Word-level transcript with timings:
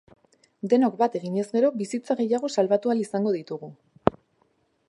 Denok 0.71 0.95
bat 1.01 1.17
eginez 1.19 1.43
gero, 1.51 1.71
bizitza 1.83 2.17
gehiago 2.23 2.53
salbatu 2.57 2.95
ahal 2.95 3.07
izango 3.07 3.35
ditugu. 3.39 3.71